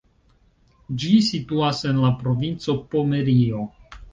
Ĝi 1.03 1.11
situas 1.27 1.81
en 1.91 2.01
la 2.07 2.13
provinco 2.25 2.77
Pomerio. 2.95 3.63